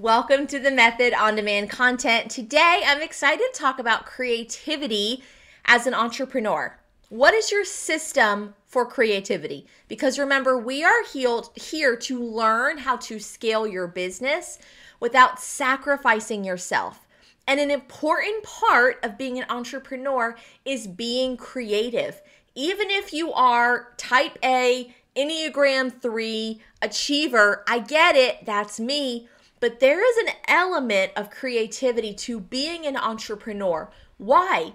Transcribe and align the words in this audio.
Welcome 0.00 0.46
to 0.46 0.60
the 0.60 0.70
Method 0.70 1.12
on 1.12 1.34
Demand 1.34 1.70
content. 1.70 2.30
Today, 2.30 2.82
I'm 2.86 3.02
excited 3.02 3.42
to 3.52 3.60
talk 3.60 3.80
about 3.80 4.06
creativity 4.06 5.24
as 5.64 5.88
an 5.88 5.94
entrepreneur. 5.94 6.78
What 7.08 7.34
is 7.34 7.50
your 7.50 7.64
system 7.64 8.54
for 8.64 8.86
creativity? 8.86 9.66
Because 9.88 10.16
remember, 10.16 10.56
we 10.56 10.84
are 10.84 11.02
here 11.02 11.96
to 11.96 12.22
learn 12.22 12.78
how 12.78 12.96
to 12.98 13.18
scale 13.18 13.66
your 13.66 13.88
business 13.88 14.60
without 15.00 15.40
sacrificing 15.40 16.44
yourself. 16.44 17.04
And 17.48 17.58
an 17.58 17.72
important 17.72 18.44
part 18.44 19.00
of 19.02 19.18
being 19.18 19.36
an 19.36 19.46
entrepreneur 19.50 20.36
is 20.64 20.86
being 20.86 21.36
creative. 21.36 22.22
Even 22.54 22.88
if 22.92 23.12
you 23.12 23.32
are 23.32 23.94
type 23.96 24.38
A, 24.44 24.94
Enneagram 25.16 26.00
3, 26.00 26.60
achiever, 26.82 27.64
I 27.66 27.80
get 27.80 28.14
it, 28.14 28.46
that's 28.46 28.78
me 28.78 29.28
but 29.60 29.80
there 29.80 30.04
is 30.04 30.16
an 30.18 30.34
element 30.46 31.12
of 31.16 31.30
creativity 31.30 32.14
to 32.14 32.40
being 32.40 32.86
an 32.86 32.96
entrepreneur. 32.96 33.90
Why? 34.16 34.74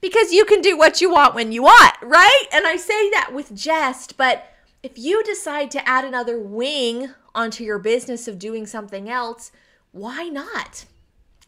Because 0.00 0.32
you 0.32 0.44
can 0.44 0.60
do 0.60 0.76
what 0.76 1.00
you 1.00 1.10
want 1.10 1.34
when 1.34 1.52
you 1.52 1.62
want, 1.62 1.94
right? 2.02 2.44
And 2.52 2.66
I 2.66 2.76
say 2.76 3.10
that 3.10 3.30
with 3.32 3.54
jest, 3.54 4.16
but 4.16 4.46
if 4.82 4.98
you 4.98 5.22
decide 5.22 5.70
to 5.72 5.88
add 5.88 6.04
another 6.04 6.38
wing 6.38 7.10
onto 7.34 7.64
your 7.64 7.78
business 7.78 8.28
of 8.28 8.38
doing 8.38 8.66
something 8.66 9.08
else, 9.08 9.50
why 9.92 10.28
not? 10.28 10.84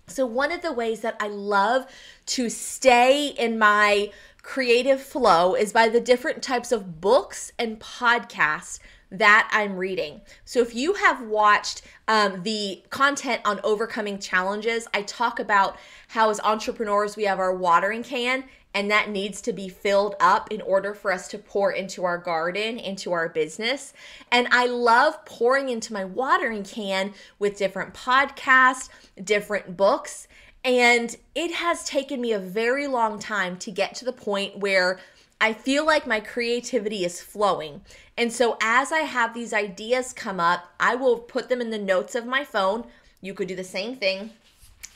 So, 0.06 0.24
one 0.24 0.52
of 0.52 0.62
the 0.62 0.72
ways 0.72 1.00
that 1.00 1.16
I 1.20 1.28
love 1.28 1.86
to 2.26 2.48
stay 2.48 3.28
in 3.28 3.58
my 3.58 4.10
creative 4.42 5.02
flow 5.02 5.54
is 5.54 5.72
by 5.72 5.88
the 5.88 6.00
different 6.00 6.42
types 6.42 6.70
of 6.70 7.00
books 7.00 7.52
and 7.58 7.80
podcasts 7.80 8.78
that 9.10 9.48
I'm 9.52 9.77
reading. 9.77 10.20
So 10.45 10.60
if 10.60 10.74
you 10.74 10.95
have 10.95 11.23
watched 11.23 11.83
um, 12.09 12.42
the 12.42 12.83
content 12.91 13.41
on 13.45 13.60
overcoming 13.62 14.19
challenges, 14.19 14.88
I 14.92 15.02
talk 15.02 15.38
about 15.38 15.77
how 16.09 16.30
as 16.30 16.41
entrepreneurs 16.41 17.16
we 17.16 17.24
have 17.24 17.38
our 17.38 17.54
watering 17.54 18.02
can 18.02 18.45
and 18.76 18.90
that 18.90 19.09
needs 19.09 19.40
to 19.40 19.54
be 19.54 19.71
filled 19.71 20.15
up 20.21 20.52
in 20.52 20.60
order 20.60 20.93
for 20.93 21.10
us 21.10 21.29
to 21.29 21.38
pour 21.38 21.73
into 21.73 22.04
our 22.04 22.18
garden, 22.18 22.79
into 22.79 23.10
our 23.10 23.26
business. 23.26 23.95
And 24.30 24.46
I 24.51 24.66
love 24.66 25.24
pouring 25.24 25.70
into 25.70 25.95
my 25.95 26.04
watering 26.04 26.63
can 26.63 27.15
with 27.38 27.57
different 27.57 27.95
podcasts, 27.95 28.91
different 29.24 29.79
books. 29.79 30.29
And 30.63 31.16
it 31.35 31.52
has 31.52 31.85
taken 31.85 32.20
me 32.20 32.32
a 32.32 32.38
very 32.38 32.87
long 32.87 33.18
time 33.18 33.57
to 33.59 33.70
get 33.70 33.95
to 33.95 34.04
the 34.04 34.13
point 34.13 34.59
where 34.59 34.98
I 35.40 35.52
feel 35.52 35.84
like 35.84 36.06
my 36.06 36.20
creativity 36.20 37.04
is 37.04 37.20
flowing. 37.20 37.82
And 38.16 38.32
so 38.32 38.56
as 38.60 38.90
I 38.90 39.01
have 39.01 39.34
these 39.34 39.52
ideas 39.52 40.12
come 40.12 40.40
up, 40.40 40.73
I 40.80 40.95
will 40.95 41.18
put 41.18 41.48
them 41.48 41.60
in 41.60 41.70
the 41.70 41.79
notes 41.79 42.15
of 42.15 42.26
my 42.26 42.45
phone. 42.45 42.84
You 43.20 43.34
could 43.34 43.48
do 43.48 43.57
the 43.57 43.64
same 43.64 43.96
thing. 43.96 44.30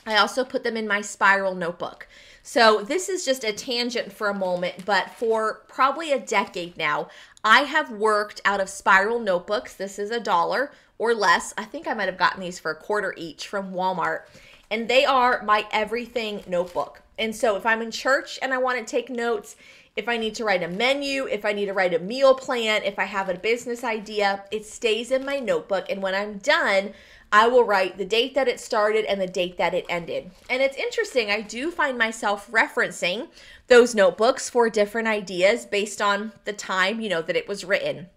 I 0.06 0.16
also 0.16 0.44
put 0.44 0.64
them 0.64 0.76
in 0.76 0.88
my 0.88 1.02
spiral 1.02 1.54
notebook. 1.54 2.08
So 2.42 2.82
this 2.82 3.10
is 3.10 3.24
just 3.24 3.44
a 3.44 3.52
tangent 3.52 4.12
for 4.12 4.28
a 4.28 4.34
moment, 4.34 4.86
but 4.86 5.10
for 5.10 5.62
probably 5.68 6.10
a 6.10 6.18
decade 6.18 6.76
now, 6.78 7.08
I 7.44 7.60
have 7.62 7.90
worked 7.90 8.40
out 8.46 8.60
of 8.60 8.70
spiral 8.70 9.20
notebooks. 9.20 9.74
This 9.74 9.98
is 9.98 10.10
a 10.10 10.20
dollar 10.20 10.72
or 10.96 11.14
less. 11.14 11.52
I 11.58 11.64
think 11.64 11.86
I 11.86 11.94
might 11.94 12.08
have 12.08 12.18
gotten 12.18 12.40
these 12.40 12.58
for 12.58 12.70
a 12.70 12.76
quarter 12.76 13.14
each 13.16 13.46
from 13.46 13.72
Walmart. 13.72 14.22
And 14.70 14.88
they 14.88 15.04
are 15.04 15.42
my 15.42 15.66
everything 15.70 16.42
notebook. 16.46 17.02
And 17.18 17.34
so 17.34 17.56
if 17.56 17.66
I'm 17.66 17.82
in 17.82 17.90
church 17.90 18.38
and 18.40 18.52
I 18.54 18.58
want 18.58 18.78
to 18.78 18.84
take 18.84 19.10
notes, 19.10 19.56
if 19.96 20.08
I 20.08 20.16
need 20.16 20.34
to 20.36 20.44
write 20.44 20.62
a 20.62 20.68
menu, 20.68 21.26
if 21.26 21.44
I 21.44 21.52
need 21.52 21.66
to 21.66 21.74
write 21.74 21.94
a 21.94 21.98
meal 21.98 22.34
plan, 22.34 22.82
if 22.84 22.98
I 22.98 23.04
have 23.04 23.28
a 23.28 23.34
business 23.34 23.84
idea, 23.84 24.44
it 24.50 24.64
stays 24.64 25.10
in 25.10 25.24
my 25.24 25.38
notebook. 25.38 25.86
And 25.90 26.00
when 26.02 26.14
I'm 26.14 26.38
done, 26.38 26.92
I 27.32 27.48
will 27.48 27.64
write 27.64 27.98
the 27.98 28.04
date 28.04 28.34
that 28.34 28.48
it 28.48 28.58
started 28.58 29.04
and 29.04 29.20
the 29.20 29.26
date 29.26 29.56
that 29.58 29.74
it 29.74 29.86
ended. 29.88 30.30
And 30.48 30.62
it's 30.62 30.76
interesting, 30.76 31.30
I 31.30 31.42
do 31.42 31.70
find 31.70 31.96
myself 31.98 32.50
referencing 32.50 33.28
those 33.68 33.94
notebooks 33.94 34.50
for 34.50 34.68
different 34.70 35.06
ideas 35.06 35.64
based 35.64 36.00
on 36.00 36.32
the 36.44 36.52
time, 36.52 37.00
you 37.00 37.08
know, 37.08 37.22
that 37.22 37.36
it 37.36 37.46
was 37.46 37.64
written. 37.64 38.08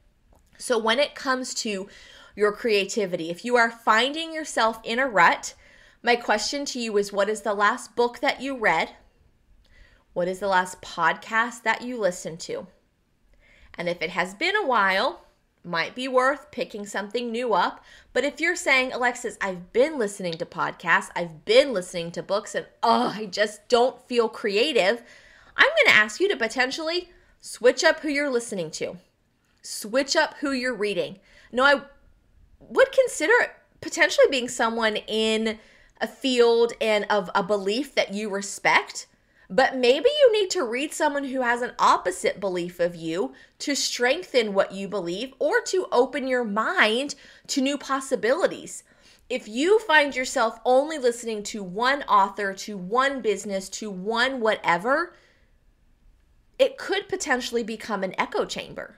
So 0.58 0.78
when 0.78 1.00
it 1.00 1.16
comes 1.16 1.54
to 1.56 1.88
your 2.36 2.52
creativity, 2.52 3.30
if 3.30 3.46
you 3.46 3.56
are 3.56 3.70
finding 3.70 4.34
yourself 4.34 4.80
in 4.84 4.98
a 4.98 5.08
rut, 5.08 5.54
my 6.04 6.18
question 6.18 6.66
to 6.66 6.80
you 6.80 6.98
is 6.98 7.14
what 7.14 7.30
is 7.30 7.42
the 7.42 7.54
last 7.54 7.96
book 7.96 8.20
that 8.20 8.42
you 8.42 8.58
read? 8.58 8.92
What 10.12 10.28
is 10.28 10.40
the 10.40 10.50
last 10.50 10.82
podcast 10.82 11.64
that 11.64 11.82
you 11.82 11.98
listened 11.98 12.42
to? 12.42 12.68
And 13.76 13.88
if 13.88 14.02
it 14.02 14.12
has 14.12 14.36
been 14.36 14.56
a 14.56 14.68
while, 14.68 15.26
might 15.64 15.96
be 15.96 16.10
worth 16.10 16.52
picking 16.52 16.86
something 16.86 17.32
new 17.32 17.54
up. 17.54 17.84
But 18.12 18.26
if 18.26 18.42
you're 18.42 18.58
saying, 18.58 18.92
Alexis, 18.92 19.38
I've 19.40 19.72
been 19.72 19.98
listening 19.98 20.34
to 20.34 20.46
podcasts, 20.46 21.10
I've 21.16 21.46
been 21.46 21.74
listening 21.74 22.12
to 22.12 22.22
books, 22.22 22.54
and 22.54 22.66
oh, 22.84 23.14
I 23.16 23.26
just 23.26 23.68
don't 23.70 24.02
feel 24.08 24.28
creative, 24.28 25.02
I'm 25.56 25.70
going 25.70 25.86
to 25.86 26.02
ask 26.02 26.20
you 26.20 26.28
to 26.30 26.36
potentially 26.36 27.12
switch 27.40 27.84
up 27.84 28.02
who 28.02 28.10
you're 28.10 28.30
listening 28.30 28.72
to, 28.72 28.98
switch 29.62 30.18
up 30.18 30.36
who 30.42 30.52
you're 30.52 30.76
reading. 30.76 31.20
No, 31.52 31.64
I 31.64 31.82
would 32.60 32.92
consider 32.92 33.34
potentially 33.80 34.28
being 34.30 34.50
someone 34.50 34.98
in 34.98 35.60
a 36.02 36.08
field 36.08 36.74
and 36.82 37.06
of 37.10 37.30
a 37.34 37.44
belief 37.44 37.96
that 37.96 38.14
you 38.14 38.30
respect 38.30 39.08
but 39.54 39.76
maybe 39.76 40.10
you 40.10 40.34
need 40.34 40.50
to 40.52 40.64
read 40.64 40.94
someone 40.94 41.26
who 41.26 41.42
has 41.42 41.62
an 41.62 41.74
opposite 41.78 42.40
belief 42.40 42.80
of 42.80 42.96
you 42.96 43.34
to 43.60 43.76
strengthen 43.76 44.56
what 44.56 44.72
you 44.72 44.88
believe 44.88 45.34
or 45.38 45.62
to 45.62 45.88
open 45.92 46.28
your 46.28 46.44
mind 46.44 47.14
to 47.48 47.62
new 47.62 47.78
possibilities. 47.78 48.84
If 49.30 49.48
you 49.48 49.78
find 49.80 50.16
yourself 50.16 50.60
only 50.66 50.98
listening 50.98 51.44
to 51.44 51.64
one 51.64 52.02
author, 52.04 52.54
to 52.54 52.78
one 52.78 53.22
business, 53.22 53.70
to 53.70 53.92
one 53.92 54.40
whatever, 54.40 55.14
it 56.58 56.78
could 56.78 57.08
potentially 57.08 57.64
become 57.64 58.04
an 58.04 58.16
echo 58.18 58.46
chamber, 58.46 58.98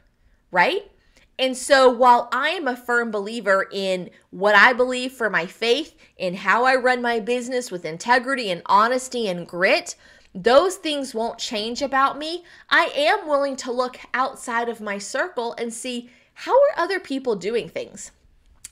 right? 0.51 0.91
And 1.37 1.57
so, 1.57 1.89
while 1.89 2.29
I 2.31 2.49
am 2.49 2.67
a 2.67 2.77
firm 2.77 3.11
believer 3.11 3.67
in 3.71 4.09
what 4.29 4.55
I 4.55 4.71
believe 4.71 5.11
for 5.11 5.29
my 5.29 5.45
faith, 5.45 5.95
in 6.17 6.35
how 6.35 6.63
I 6.63 6.75
run 6.75 7.01
my 7.01 7.19
business 7.19 7.69
with 7.69 7.83
integrity 7.83 8.49
and 8.49 8.61
honesty 8.67 9.27
and 9.27 9.45
grit, 9.45 9.95
those 10.33 10.75
things 10.75 11.13
won't 11.13 11.37
change 11.37 11.81
about 11.81 12.17
me, 12.17 12.43
I 12.69 12.91
am 12.95 13.27
willing 13.27 13.55
to 13.57 13.71
look 13.71 13.97
outside 14.13 14.69
of 14.69 14.81
my 14.81 14.97
circle 14.97 15.53
and 15.57 15.73
see 15.73 16.09
how 16.33 16.53
are 16.53 16.79
other 16.79 16.99
people 16.99 17.35
doing 17.35 17.67
things. 17.67 18.11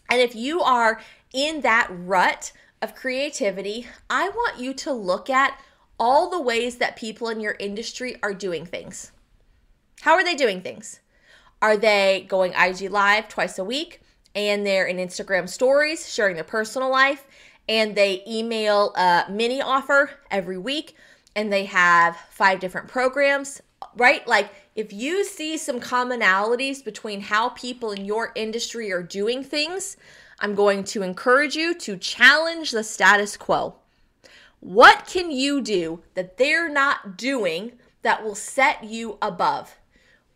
And 0.10 0.22
if 0.22 0.36
you 0.36 0.62
are 0.62 1.02
in 1.34 1.62
that 1.62 1.88
rut 1.90 2.52
of 2.82 2.96
creativity, 2.96 3.88
I 4.10 4.30
want 4.30 4.60
you 4.60 4.74
to 4.76 4.92
look 4.92 5.30
at 5.30 5.60
all 6.00 6.30
the 6.30 6.42
ways 6.42 6.78
that 6.78 6.96
people 6.96 7.30
in 7.30 7.40
your 7.40 7.56
industry 7.60 8.18
are 8.22 8.34
doing 8.34 8.66
things. 8.66 9.12
How 10.02 10.14
are 10.14 10.24
they 10.24 10.36
doing 10.36 10.62
things? 10.62 11.00
Are 11.64 11.78
they 11.78 12.28
going 12.30 12.54
IG 12.54 12.92
live 12.92 13.28
twice 13.28 13.58
a 13.58 13.64
week 13.64 14.02
and 14.36 14.64
they're 14.64 14.86
in 14.86 14.98
Instagram 14.98 15.50
stories 15.50 16.14
sharing 16.14 16.36
their 16.36 16.44
personal 16.44 16.92
life 16.92 17.26
and 17.68 17.96
they 17.96 18.22
email 18.28 18.94
a 18.94 19.26
mini 19.32 19.64
offer 19.64 20.12
every 20.30 20.60
week? 20.60 20.96
and 21.36 21.52
they 21.52 21.66
have 21.66 22.16
five 22.30 22.60
different 22.60 22.88
programs, 22.88 23.62
right? 23.98 24.28
Like 24.28 24.52
if 24.76 24.94
you 24.94 25.24
see 25.24 25.58
some 25.58 25.80
commonalities 25.80 26.84
between 26.84 27.22
how 27.22 27.50
people 27.50 27.92
in 27.92 28.06
your 28.06 28.32
industry 28.36 28.92
are 28.92 29.04
doing 29.04 29.44
things, 29.44 29.98
I'm 30.40 30.56
going 30.56 30.84
to 30.86 31.02
encourage 31.02 31.56
you 31.56 31.74
to 31.76 31.98
challenge 31.98 32.72
the 32.72 32.84
status 32.84 33.38
quo. 33.38 33.76
What 34.60 35.06
can 35.06 35.32
you 35.32 35.62
do 35.62 36.04
that 36.14 36.38
they're 36.38 36.70
not 36.70 37.18
doing 37.18 37.74
that 38.02 38.24
will 38.24 38.36
set 38.36 38.84
you 38.84 39.18
above? 39.22 39.78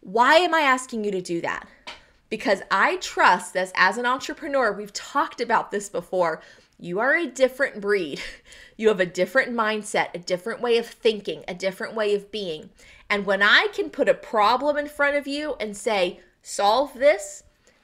Why 0.08 0.36
am 0.36 0.54
I 0.54 0.62
asking 0.62 1.04
you 1.04 1.12
to 1.12 1.22
do 1.22 1.42
that? 1.42 1.68
Because 2.30 2.62
I 2.72 2.96
trust 2.96 3.54
that 3.56 3.74
as 3.76 3.98
an 3.98 4.06
entrepreneur, 4.06 4.72
we've 4.72 4.94
talked 4.94 5.42
about 5.42 5.70
this 5.70 5.90
before, 5.90 6.42
you 6.80 7.02
are 7.02 7.14
a 7.14 7.28
different 7.28 7.82
breed. 7.82 8.22
You 8.78 8.90
have 8.90 9.00
a 9.00 9.08
different 9.08 9.54
mindset, 9.54 10.14
a 10.14 10.20
different 10.20 10.62
way 10.62 10.78
of 10.78 10.86
thinking, 10.86 11.44
a 11.48 11.56
different 11.56 11.96
way 11.96 12.14
of 12.14 12.32
being. 12.32 12.70
And 13.10 13.26
when 13.26 13.42
I 13.42 13.70
can 13.74 13.90
put 13.90 14.08
a 14.08 14.14
problem 14.14 14.78
in 14.78 14.88
front 14.88 15.18
of 15.18 15.26
you 15.26 15.56
and 15.60 15.76
say, 15.76 16.20
solve 16.44 16.94
this, 16.94 17.42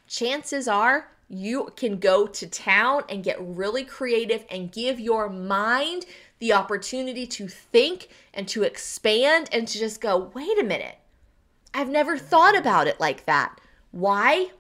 chances 0.08 0.68
are 0.68 1.10
you 1.28 1.74
can 1.76 1.98
go 1.98 2.28
to 2.28 2.48
town 2.48 3.06
and 3.10 3.24
get 3.24 3.42
really 3.42 3.84
creative 3.84 4.46
and 4.52 4.72
give 4.72 5.00
your 5.00 5.30
mind 5.30 6.06
the 6.38 6.54
opportunity 6.54 7.26
to 7.26 7.48
think 7.48 8.08
and 8.34 8.48
to 8.50 8.62
expand 8.62 9.50
and 9.52 9.68
to 9.68 9.80
just 9.80 10.00
go, 10.00 10.32
wait 10.36 10.60
a 10.60 10.64
minute, 10.64 10.98
I've 11.74 11.90
never 11.90 12.18
thought 12.18 12.58
about 12.58 12.88
it 12.88 13.00
like 13.00 13.26
that. 13.26 13.60
Why? 13.92 14.52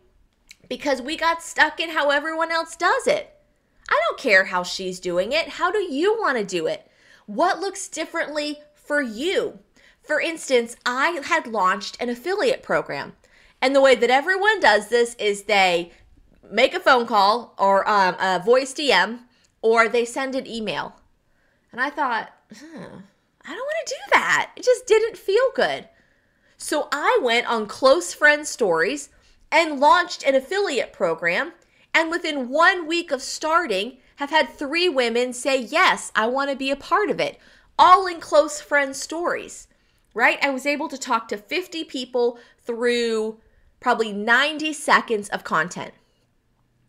Because 0.67 1.01
we 1.01 1.15
got 1.15 1.43
stuck 1.43 1.79
in 1.79 1.91
how 1.91 2.09
everyone 2.09 2.51
else 2.51 2.75
does 2.75 3.07
it. 3.07 3.33
I 3.89 3.99
don't 4.07 4.19
care 4.19 4.45
how 4.45 4.63
she's 4.63 4.99
doing 4.99 5.31
it. 5.31 5.49
How 5.49 5.71
do 5.71 5.79
you 5.79 6.17
want 6.19 6.37
to 6.37 6.45
do 6.45 6.67
it? 6.67 6.89
What 7.25 7.59
looks 7.59 7.87
differently 7.87 8.59
for 8.73 9.01
you? 9.01 9.59
For 10.01 10.19
instance, 10.19 10.75
I 10.85 11.21
had 11.25 11.47
launched 11.47 12.01
an 12.01 12.09
affiliate 12.09 12.63
program. 12.63 13.13
And 13.61 13.75
the 13.75 13.81
way 13.81 13.95
that 13.95 14.09
everyone 14.09 14.59
does 14.59 14.89
this 14.89 15.15
is 15.15 15.43
they 15.43 15.91
make 16.49 16.73
a 16.73 16.79
phone 16.79 17.05
call 17.05 17.53
or 17.57 17.87
um, 17.89 18.15
a 18.19 18.41
voice 18.43 18.73
DM 18.73 19.19
or 19.61 19.87
they 19.87 20.05
send 20.05 20.35
an 20.35 20.45
email. 20.45 20.95
And 21.71 21.79
I 21.79 21.89
thought, 21.89 22.31
hmm, 22.53 22.97
I 23.45 23.49
don't 23.49 23.57
want 23.57 23.87
to 23.87 23.95
do 23.95 24.11
that. 24.11 24.51
It 24.55 24.63
just 24.63 24.85
didn't 24.85 25.17
feel 25.17 25.51
good. 25.55 25.87
So 26.63 26.87
I 26.93 27.19
went 27.21 27.45
on 27.45 27.65
close 27.65 28.13
friend 28.13 28.47
stories 28.47 29.09
and 29.51 29.81
launched 29.81 30.23
an 30.23 30.33
affiliate 30.33 30.93
program. 30.93 31.51
And 31.93 32.09
within 32.09 32.47
one 32.47 32.87
week 32.87 33.11
of 33.11 33.21
starting, 33.21 33.97
have 34.15 34.29
had 34.29 34.47
three 34.47 34.87
women 34.87 35.33
say, 35.33 35.59
Yes, 35.59 36.09
I 36.15 36.27
want 36.27 36.51
to 36.51 36.55
be 36.55 36.71
a 36.71 36.77
part 36.77 37.09
of 37.09 37.19
it, 37.19 37.37
all 37.77 38.07
in 38.07 38.21
close 38.21 38.61
friend 38.61 38.95
stories, 38.95 39.67
right? 40.13 40.39
I 40.41 40.51
was 40.51 40.65
able 40.65 40.87
to 40.87 40.97
talk 40.97 41.27
to 41.27 41.37
50 41.37 41.83
people 41.83 42.39
through 42.59 43.41
probably 43.81 44.13
90 44.13 44.71
seconds 44.71 45.27
of 45.27 45.43
content 45.43 45.91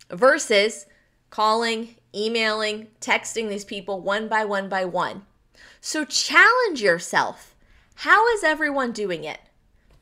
versus 0.09 0.85
calling, 1.29 1.97
emailing, 2.15 2.87
texting 3.01 3.49
these 3.49 3.65
people 3.65 3.99
one 3.99 4.29
by 4.29 4.45
one 4.45 4.69
by 4.69 4.85
one. 4.85 5.25
So 5.81 6.05
challenge 6.05 6.81
yourself. 6.81 7.57
How 7.95 8.25
is 8.29 8.41
everyone 8.41 8.93
doing 8.93 9.25
it? 9.25 9.39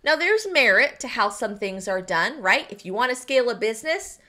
Now, 0.03 0.15
there's 0.17 0.47
merit 0.51 0.99
to 0.99 1.07
how 1.07 1.29
some 1.29 1.57
things 1.57 1.87
are 1.87 2.01
done, 2.01 2.41
right? 2.41 2.69
If 2.69 2.85
you 2.85 2.93
want 2.93 3.11
to 3.11 3.15
scale 3.15 3.49
a 3.49 3.55
business, 3.55 4.19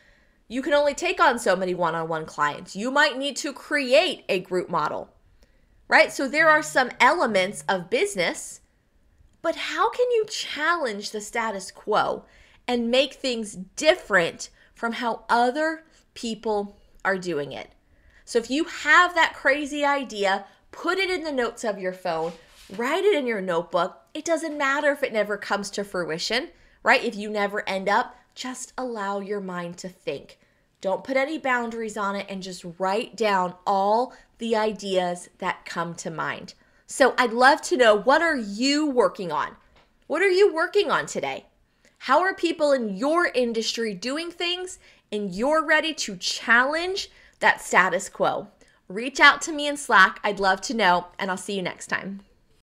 you 0.47 0.63
can 0.63 0.73
only 0.73 0.95
take 0.95 1.21
on 1.21 1.39
so 1.39 1.57
many 1.57 1.75
one 1.75 1.95
on 1.95 2.09
one 2.09 2.27
clients. 2.27 2.77
You 2.77 2.91
might 2.91 3.19
need 3.19 3.37
to 3.39 3.53
create 3.53 4.25
a 4.29 4.41
group 4.41 4.71
model, 4.71 5.11
right? 5.89 6.13
So 6.13 6.29
there 6.29 6.49
are 6.49 6.63
some 6.63 6.91
elements 7.01 7.65
of 7.69 7.91
business, 7.91 8.61
but 9.43 9.57
how 9.57 9.91
can 9.91 10.09
you 10.13 10.27
challenge 10.29 11.11
the 11.11 11.21
status 11.21 11.71
quo 11.71 12.25
and 12.69 12.91
make 12.91 13.15
things 13.15 13.57
different 13.77 14.51
from 14.75 14.93
how 14.93 15.25
other 15.29 15.85
people 16.15 16.79
are 17.05 17.19
doing 17.19 17.53
it? 17.53 17.73
So 18.25 18.39
if 18.39 18.51
you 18.51 18.65
have 18.65 19.15
that 19.15 19.35
crazy 19.35 19.85
idea, 19.85 20.47
put 20.71 20.99
it 20.99 21.11
in 21.11 21.25
the 21.25 21.33
notes 21.33 21.65
of 21.65 21.79
your 21.79 21.93
phone, 21.93 22.33
write 22.77 23.05
it 23.05 23.15
in 23.15 23.27
your 23.27 23.41
notebook. 23.41 24.01
It 24.15 24.25
doesn't 24.25 24.59
matter 24.59 24.91
if 24.91 25.03
it 25.03 25.13
never 25.13 25.37
comes 25.37 25.71
to 25.71 25.85
fruition, 25.85 26.49
right? 26.83 27.05
If 27.05 27.17
you 27.17 27.31
never 27.31 27.69
end 27.69 27.89
up, 27.89 28.17
just 28.35 28.73
allow 28.77 29.21
your 29.21 29.41
mind 29.41 29.79
to 29.79 29.89
think. 29.89 30.39
Don't 30.81 31.05
put 31.05 31.17
any 31.17 31.39
boundaries 31.39 31.97
on 31.97 32.15
it 32.15 32.27
and 32.29 32.43
just 32.43 32.65
write 32.79 33.17
down 33.17 33.55
all 33.67 34.13
the 34.39 34.55
ideas 34.55 35.31
that 35.39 35.65
come 35.65 35.95
to 35.95 36.11
mind. 36.11 36.55
So 36.87 37.15
I'd 37.17 37.33
love 37.33 37.63
to 37.63 37.77
know 37.77 37.95
what 37.95 38.21
are 38.21 38.37
you 38.37 38.91
working 38.91 39.33
on? 39.33 39.57
What 40.07 40.23
are 40.23 40.31
you 40.31 40.53
working 40.53 40.91
on 40.91 41.07
today? 41.07 41.47
How 41.99 42.21
are 42.21 42.35
people 42.35 42.73
in 42.73 42.97
your 42.97 43.29
industry 43.29 43.95
doing 43.95 44.31
things 44.31 44.79
and 45.11 45.35
you're 45.35 45.65
ready 45.65 45.95
to 45.95 46.17
challenge 46.17 47.11
that 47.41 47.63
status 47.63 48.11
quo? 48.11 48.49
Reach 48.89 49.21
out 49.21 49.41
to 49.43 49.53
me 49.53 49.67
in 49.67 49.79
Slack. 49.79 50.21
I'd 50.23 50.41
love 50.41 50.61
to 50.63 50.75
know, 50.75 51.07
and 51.19 51.31
I'll 51.31 51.39
see 51.39 51.57
you 51.57 51.63
next 51.63 51.87
time. 51.87 52.21